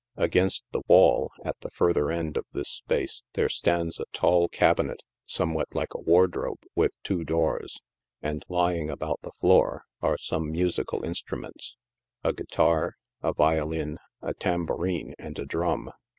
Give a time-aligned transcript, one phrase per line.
[0.17, 5.03] Against the wall, at the further end of this space, there stands a tall cabinet,
[5.27, 7.79] somewhat like a wardrobe with two doors,
[8.19, 11.77] and lying about the floor arc some musical instruments—
[12.23, 15.91] a guitar, a violin, a tambourine and a drum.